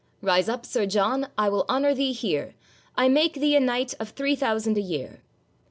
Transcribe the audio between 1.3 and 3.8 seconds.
I will honour thee here,— I make thee a